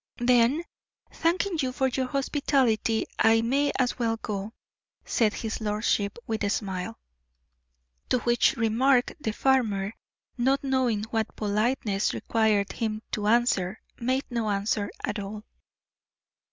[0.17, 0.63] "Then,
[1.11, 4.53] thanking you for your hospitality, I may as well go,"
[5.05, 6.97] said his lordship, with a smile.
[8.09, 9.93] To which remark the farmer,
[10.39, 15.43] not knowing what politeness required him to answer, made no answer at all.